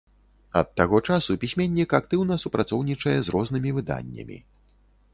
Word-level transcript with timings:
Ад 0.61 0.71
таго 0.79 1.01
часу 1.09 1.35
пісьменнік 1.43 1.95
актыўна 1.99 2.41
супрацоўнічае 2.47 3.17
з 3.29 3.39
рознымі 3.39 3.77
выданнямі. 3.81 4.37